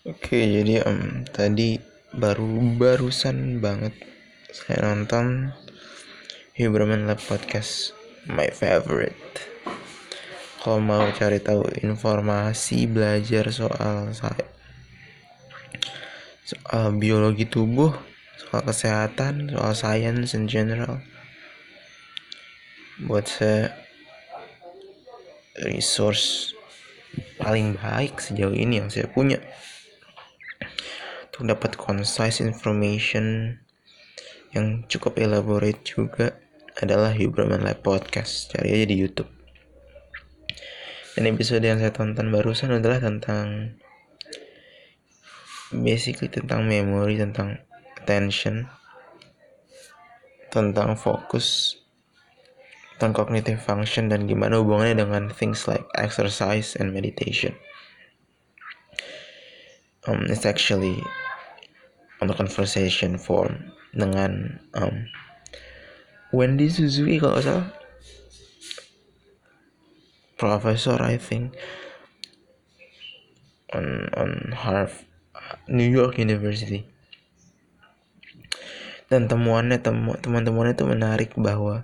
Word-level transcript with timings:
Oke, 0.00 0.40
jadi 0.48 0.80
um, 0.88 1.28
tadi 1.28 1.76
baru 2.16 2.56
barusan 2.80 3.60
banget 3.60 3.92
saya 4.48 4.88
nonton 4.88 5.52
Huberman 6.56 7.04
Lab 7.04 7.20
Podcast, 7.20 7.92
my 8.24 8.48
favorite. 8.48 9.44
Kalau 10.64 10.80
mau 10.80 11.04
cari 11.12 11.36
tahu 11.44 11.84
informasi 11.84 12.88
belajar 12.88 13.52
soal 13.52 14.16
saya, 14.16 14.48
soal 16.48 16.96
biologi 16.96 17.44
tubuh, 17.44 17.92
soal 18.40 18.64
kesehatan, 18.64 19.52
soal 19.52 19.76
science 19.76 20.32
in 20.32 20.48
general, 20.48 21.04
buat 23.04 23.28
saya 23.28 23.76
resource 25.60 26.56
paling 27.36 27.76
baik 27.76 28.16
sejauh 28.16 28.56
ini 28.56 28.80
yang 28.80 28.88
saya 28.88 29.04
punya 29.04 29.36
untuk 31.30 31.46
dapat 31.46 31.78
concise 31.78 32.42
information 32.42 33.54
yang 34.50 34.82
cukup 34.90 35.14
elaborate 35.22 35.78
juga 35.86 36.34
adalah 36.82 37.14
Huberman 37.14 37.62
Lab 37.62 37.86
Podcast. 37.86 38.50
Cari 38.50 38.74
aja 38.74 38.86
di 38.90 38.98
YouTube. 38.98 39.30
Dan 41.14 41.30
episode 41.30 41.62
yang 41.62 41.78
saya 41.78 41.94
tonton 41.94 42.34
barusan 42.34 42.74
adalah 42.74 42.98
tentang 42.98 43.78
basically 45.70 46.26
tentang 46.26 46.66
memori 46.66 47.14
tentang 47.14 47.62
attention 47.94 48.66
tentang 50.50 50.98
fokus 50.98 51.78
tentang 52.98 53.14
cognitive 53.14 53.62
function 53.62 54.10
dan 54.10 54.26
gimana 54.26 54.58
hubungannya 54.58 54.98
dengan 54.98 55.30
things 55.30 55.70
like 55.70 55.86
exercise 55.94 56.74
and 56.74 56.90
meditation. 56.90 57.54
Um, 60.04 60.26
it's 60.26 60.44
actually 60.44 61.00
the 62.28 62.36
conversation 62.36 63.16
form 63.16 63.72
dengan 63.96 64.60
um, 64.76 65.08
Wendy 66.36 66.68
Suzuki 66.68 67.16
kalau 67.16 67.40
salah. 67.40 67.68
Professor 70.40 70.96
I 71.04 71.20
think 71.20 71.52
on 73.76 74.08
on 74.16 74.56
Harvard 74.56 75.04
New 75.68 75.86
York 75.86 76.16
University. 76.16 76.86
Dan 79.10 79.26
temuannya 79.26 79.82
temu, 79.82 80.14
teman-temannya 80.14 80.78
itu 80.78 80.86
menarik 80.86 81.30
bahwa 81.34 81.82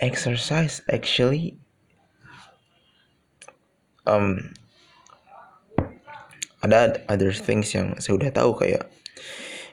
exercise 0.00 0.80
actually 0.88 1.60
um, 4.08 4.56
ada 6.58 6.98
other 7.06 7.30
things 7.30 7.70
yang 7.74 7.94
saya 8.02 8.18
udah 8.18 8.30
tahu 8.34 8.58
kayak 8.58 8.90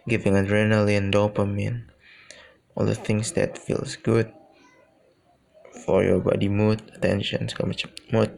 giving 0.06 0.38
adrenaline, 0.38 1.10
dopamine, 1.10 1.90
all 2.78 2.86
the 2.86 2.98
things 2.98 3.34
that 3.34 3.58
feels 3.58 3.98
good 3.98 4.30
for 5.86 6.06
your 6.06 6.22
body 6.22 6.50
mood, 6.50 6.82
attention, 6.94 7.50
segala 7.50 7.74
macam 7.74 7.90
mood. 8.14 8.32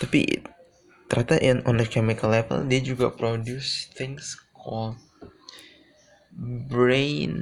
Tapi 0.00 0.40
ternyata 1.10 1.36
in 1.42 1.60
on 1.68 1.76
the 1.76 1.84
chemical 1.84 2.30
level 2.30 2.62
dia 2.64 2.80
juga 2.80 3.10
produce 3.10 3.90
things 3.92 4.38
called 4.54 4.96
brain 6.70 7.34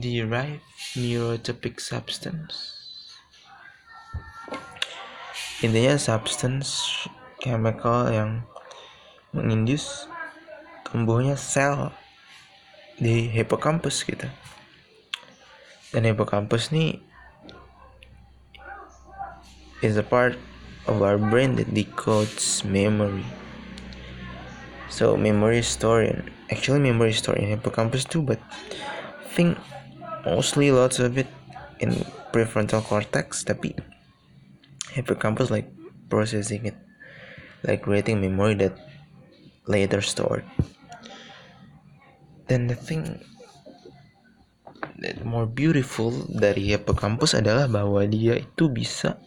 derived 0.00 0.64
neurotropic 0.96 1.82
substance. 1.82 2.80
Intinya 5.60 6.00
substance 6.00 7.04
chemical 7.42 8.06
yang 8.06 8.46
mengindus 9.34 10.06
tumbuhnya 10.86 11.34
sel 11.34 11.90
di 13.02 13.26
hippocampus 13.26 14.06
gitu. 14.06 14.30
Dan 15.90 16.06
hippocampus 16.06 16.70
nih 16.70 17.02
is 19.82 19.98
a 19.98 20.06
part 20.06 20.38
of 20.86 21.02
our 21.02 21.18
brain 21.18 21.58
that 21.58 21.74
decodes 21.74 22.62
memory. 22.62 23.26
So 24.86 25.18
memory 25.18 25.66
in 26.06 26.30
actually 26.46 26.78
memory 26.78 27.10
in 27.10 27.48
hippocampus 27.58 28.06
too 28.06 28.22
but 28.22 28.38
I 28.38 29.28
think 29.34 29.58
mostly 30.22 30.70
lots 30.70 31.02
of 31.02 31.18
it 31.18 31.26
in 31.82 32.06
prefrontal 32.30 32.84
cortex 32.86 33.42
tapi 33.42 33.74
hippocampus 34.94 35.50
like 35.50 35.66
processing 36.12 36.68
it 36.68 36.76
like 37.62 37.82
creating 37.82 38.20
memory 38.20 38.54
that 38.58 38.74
later 39.66 40.02
stored. 40.02 40.44
Then 42.46 42.66
the 42.66 42.76
thing 42.76 43.22
that 45.02 45.22
more 45.26 45.46
beautiful 45.46 46.14
dari 46.30 46.74
hippocampus 46.74 47.34
adalah 47.34 47.66
bahwa 47.66 48.06
dia 48.06 48.38
itu 48.38 48.70
bisa 48.70 49.18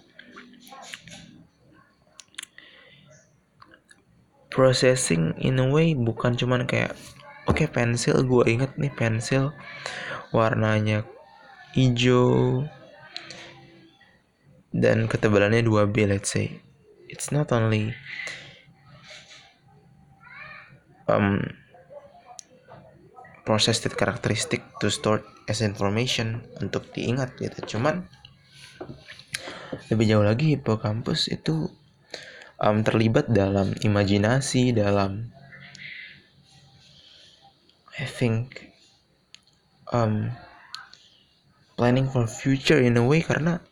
processing 4.55 5.35
in 5.35 5.59
a 5.59 5.67
way 5.67 5.91
bukan 5.91 6.39
cuman 6.39 6.63
kayak 6.63 6.95
oke 7.43 7.59
okay, 7.59 7.67
pensil 7.67 8.23
gue 8.23 8.43
inget 8.47 8.71
nih 8.79 8.91
pensil 8.95 9.51
warnanya 10.31 11.03
hijau 11.75 12.63
dan 14.71 15.11
ketebalannya 15.11 15.59
2B 15.59 16.07
let's 16.07 16.31
say 16.31 16.63
it's 17.15 17.31
not 17.31 17.55
only 17.55 17.95
um, 21.07 21.39
processed 23.47 23.87
characteristic 23.95 24.59
to 24.83 24.91
store 24.91 25.23
as 25.47 25.63
information 25.63 26.43
untuk 26.59 26.91
diingat 26.91 27.39
gitu. 27.39 27.79
Cuman 27.79 28.03
lebih 29.87 30.11
jauh 30.11 30.27
lagi 30.27 30.59
hippocampus 30.59 31.31
itu 31.31 31.71
um, 32.59 32.83
terlibat 32.83 33.31
dalam 33.31 33.71
imajinasi 33.79 34.75
dalam 34.75 35.31
I 37.95 38.03
think 38.03 38.75
um, 39.95 40.35
planning 41.79 42.11
for 42.11 42.27
future 42.27 42.83
in 42.83 42.99
a 42.99 43.05
way 43.07 43.23
karena 43.23 43.63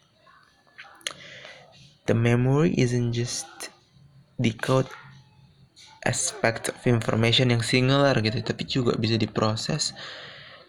the 2.05 2.15
memory 2.15 2.75
isn't 2.75 3.15
just 3.15 3.47
decode 4.41 4.89
aspect 6.03 6.67
of 6.67 6.79
information 6.83 7.47
yang 7.47 7.63
singular 7.63 8.11
gitu 8.19 8.43
tapi 8.43 8.67
juga 8.67 8.99
bisa 8.99 9.15
diproses 9.15 9.95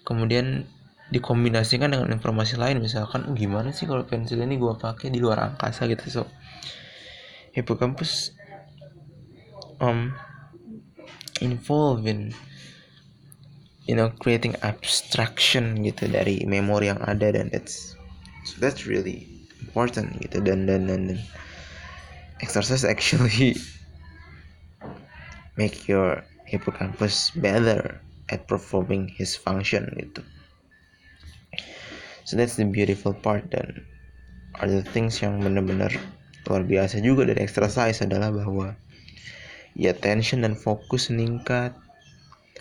kemudian 0.07 0.69
dikombinasikan 1.13 1.93
dengan 1.93 2.09
informasi 2.17 2.57
lain. 2.57 2.81
Misalkan 2.81 3.29
oh, 3.29 3.37
gimana 3.37 3.75
sih 3.75 3.85
kalau 3.85 4.07
pensil 4.09 4.41
ini 4.41 4.57
gue 4.57 4.73
pakai 4.75 5.13
di 5.13 5.21
luar 5.21 5.53
angkasa? 5.53 5.85
Gitu. 5.91 6.05
So 6.09 6.23
hippocampus 7.53 8.33
um 9.83 10.15
involved 11.43 12.07
in 12.07 12.35
you 13.85 13.95
know 13.95 14.11
creating 14.23 14.57
abstraction 14.65 15.83
gitu 15.85 16.09
dari 16.09 16.43
memori 16.49 16.89
yang 16.89 17.03
ada 17.05 17.31
dan 17.35 17.53
that's 17.53 17.95
so 18.49 18.57
that's 18.59 18.89
really 18.89 19.34
important 19.75 20.15
gitu. 20.23 20.39
Dan 20.39 20.71
dan 20.71 20.87
dan, 20.87 21.11
dan 21.11 21.19
exercise 22.39 22.87
actually 22.87 23.59
make 25.59 25.91
your 25.91 26.23
hippocampus 26.47 27.35
better 27.35 27.99
at 28.31 28.47
performing 28.47 29.11
his 29.11 29.35
function 29.35 29.91
gitu. 29.99 30.23
So 32.23 32.39
that's 32.39 32.55
the 32.55 32.71
beautiful 32.71 33.19
part. 33.19 33.51
Dan 33.51 33.83
the 34.63 34.87
things 34.95 35.19
yang 35.19 35.43
benar-benar 35.43 35.91
luar 36.47 36.63
biasa 36.63 37.03
juga 37.03 37.27
dari 37.27 37.43
exercise 37.43 37.99
adalah 37.99 38.31
bahwa 38.31 38.79
ya 39.75 39.91
tension 39.91 40.47
dan 40.47 40.55
fokus 40.55 41.11
meningkat 41.11 41.75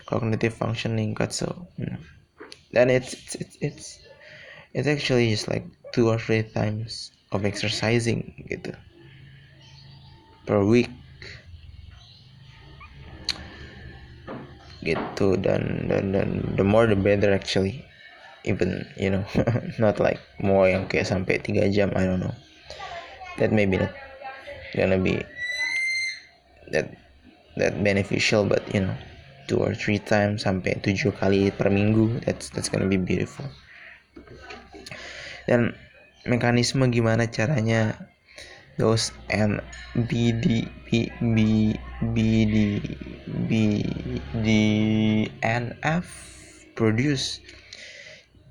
cognitive 0.10 0.56
function 0.56 0.98
meningkat 0.98 1.30
so 1.30 1.70
hmm. 1.78 2.00
dan 2.74 2.90
it's 2.90 3.14
it's 3.14 3.38
it's 3.38 3.56
it's, 3.62 3.88
it's 4.74 4.90
actually 4.90 5.30
just 5.30 5.46
like 5.46 5.68
two 5.94 6.10
or 6.10 6.18
three 6.18 6.44
times 6.44 7.14
of 7.32 7.46
exercising 7.46 8.34
gitu. 8.50 8.74
Per 10.44 10.60
week. 10.66 10.92
Gitu 14.84 15.40
dan 15.40 15.88
dan 15.88 16.12
dan 16.12 16.30
the 16.60 16.66
more 16.66 16.90
the 16.90 16.98
better 16.98 17.32
actually. 17.32 17.86
Even 18.44 18.84
you 19.00 19.08
know 19.08 19.24
not 19.80 20.04
like 20.04 20.20
more 20.44 20.68
yang 20.68 20.84
kayak 20.92 21.08
sampai 21.08 21.40
tiga 21.40 21.72
jam 21.72 21.96
I 21.96 22.04
don't 22.04 22.20
know. 22.20 22.36
That 23.40 23.56
maybe 23.56 23.80
not 23.80 23.96
gonna 24.76 25.00
be 25.00 25.24
that 26.76 26.92
that 27.56 27.80
beneficial 27.86 28.44
but 28.44 28.66
you 28.74 28.82
know 28.82 28.98
two 29.48 29.62
or 29.62 29.78
three 29.78 30.02
times 30.02 30.44
sampai 30.44 30.80
tujuh 30.82 31.14
kali 31.16 31.54
per 31.54 31.70
minggu 31.70 32.20
that's 32.26 32.50
that's 32.52 32.68
gonna 32.68 32.90
be 32.90 32.98
beautiful 32.98 33.46
dan 35.50 35.76
mekanisme 36.24 36.88
gimana 36.88 37.28
caranya 37.28 38.00
those 38.78 39.12
and 39.30 39.62
BD 40.10 40.66
B 40.90 41.12
B 41.22 41.38
BD 42.02 42.56
BDNF 44.34 46.06
produce 46.74 47.44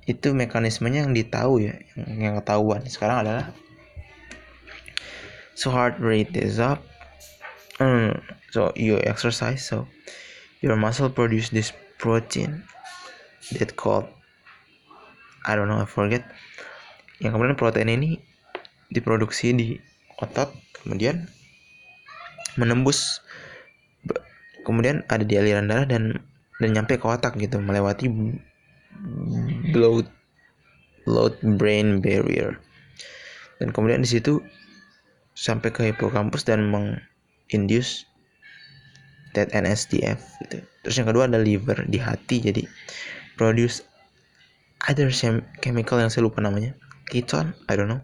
itu 0.03 0.35
mekanismenya 0.35 1.07
yang 1.07 1.15
ditahu 1.15 1.63
ya 1.63 1.75
yang, 1.95 2.19
yang 2.19 2.35
ketahuan. 2.39 2.83
Sekarang 2.87 3.23
adalah 3.23 3.55
so 5.55 5.71
heart 5.71 5.95
rate 6.01 6.33
is 6.35 6.59
up 6.59 6.81
mm, 7.79 8.17
so 8.51 8.73
you 8.75 8.97
exercise 9.05 9.61
so 9.63 9.87
your 10.61 10.75
muscle 10.75 11.09
produce 11.09 11.49
this 11.49 11.71
protein 12.01 12.65
that 13.59 13.77
called 13.77 14.09
I 15.45 15.55
don't 15.55 15.69
know 15.69 15.79
I 15.79 15.85
forget 15.85 16.25
yang 17.23 17.31
kemudian 17.31 17.55
protein 17.55 17.89
ini 17.89 18.19
diproduksi 18.91 19.55
di 19.55 19.67
otot 20.19 20.51
kemudian 20.83 21.25
menembus 22.59 23.23
kemudian 24.67 25.01
ada 25.07 25.23
di 25.23 25.39
aliran 25.39 25.71
darah 25.71 25.87
dan 25.87 26.19
dan 26.59 26.69
nyampe 26.75 26.99
ke 26.99 27.07
otak 27.07 27.39
gitu 27.39 27.57
melewati 27.57 28.11
blood 29.73 30.07
blood 31.07 31.35
brain 31.57 32.03
barrier 32.03 32.59
dan 33.57 33.71
kemudian 33.71 34.03
di 34.03 34.09
situ 34.11 34.43
sampai 35.33 35.73
ke 35.73 35.81
hipokampus 35.89 36.45
dan 36.45 36.69
menginduce 36.69 38.05
that 39.33 39.49
NSDF 39.49 40.21
gitu. 40.45 40.61
Terus 40.85 40.95
yang 41.01 41.09
kedua 41.09 41.25
ada 41.25 41.41
liver 41.41 41.89
di 41.89 41.97
hati 41.97 42.37
jadi 42.37 42.63
produce 43.33 43.81
other 44.85 45.09
chemical 45.63 45.97
yang 45.97 46.13
saya 46.13 46.29
lupa 46.29 46.37
namanya 46.43 46.77
ketone 47.07 47.55
I 47.67 47.73
don't 47.75 47.91
know. 47.91 48.03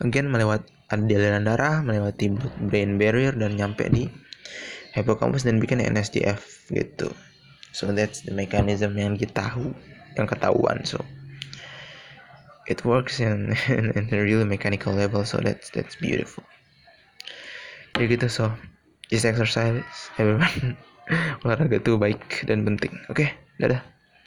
Again 0.00 0.32
melewat 0.32 0.64
ada 0.90 1.02
di 1.06 1.14
aliran 1.14 1.46
darah 1.46 1.84
melewati 1.86 2.34
brain 2.66 2.98
barrier 2.98 3.30
dan 3.36 3.54
nyampe 3.54 3.86
di 3.92 4.10
hippocampus 4.96 5.46
dan 5.46 5.62
bikin 5.62 5.78
NSDF 5.78 6.70
gitu. 6.74 7.14
So 7.70 7.94
that's 7.94 8.26
the 8.26 8.34
mechanism 8.34 8.98
yang 8.98 9.14
kita 9.14 9.46
tahu 9.46 9.70
yang 10.18 10.26
ketahuan 10.26 10.82
so. 10.82 10.98
It 12.70 12.86
works 12.86 13.18
in, 13.18 13.54
in, 13.66 13.90
in 13.98 14.06
a 14.10 14.18
really 14.22 14.46
mechanical 14.46 14.94
level 14.94 15.22
so 15.22 15.38
that's 15.38 15.70
that's 15.70 15.94
beautiful. 15.94 16.42
Ya 17.98 18.10
gitu 18.10 18.26
so. 18.26 18.50
Just 19.10 19.26
exercise 19.26 19.82
everyone. 20.18 20.78
Olahraga 21.42 21.82
tuh 21.82 21.98
baik 21.98 22.46
dan 22.46 22.62
penting. 22.62 22.94
Oke 23.10 23.26
okay, 23.26 23.28
dadah 23.58 23.99